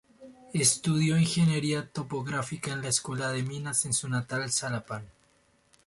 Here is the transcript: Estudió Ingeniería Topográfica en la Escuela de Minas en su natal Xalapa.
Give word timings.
Estudió 0.55 1.15
Ingeniería 1.15 1.87
Topográfica 1.91 2.71
en 2.73 2.81
la 2.81 2.87
Escuela 2.89 3.29
de 3.31 3.43
Minas 3.43 3.85
en 3.85 3.93
su 3.93 4.09
natal 4.09 4.51
Xalapa. 4.51 5.03